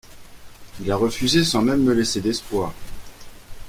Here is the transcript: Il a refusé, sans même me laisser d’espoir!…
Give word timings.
Il 0.79 0.91
a 0.91 0.95
refusé, 0.95 1.43
sans 1.43 1.61
même 1.61 1.83
me 1.83 1.93
laisser 1.93 2.21
d’espoir!… 2.21 2.73